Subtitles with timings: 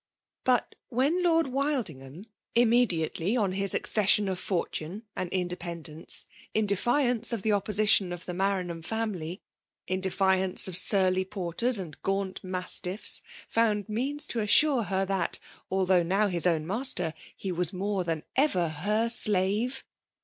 [0.43, 7.43] But when Lord Wildingham, immediately on his accession of fortune and independence^ in defiance of
[7.43, 9.43] the opposition of the Maraii ham*s family,—
[9.95, 15.37] in defiance of surly porters and gaunt mastiffs, found means to assure her that,
[15.69, 19.83] although now his own master, he was more than ever her slave.